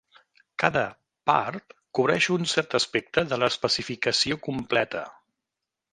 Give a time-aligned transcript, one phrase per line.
[0.61, 0.81] Cada
[1.31, 5.05] "part" cobreix un cert aspecte de l'especificació completa.